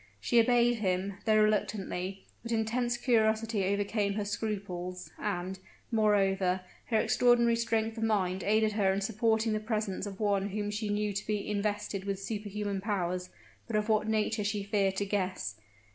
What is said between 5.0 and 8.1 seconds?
and, moreover, her extraordinary strength of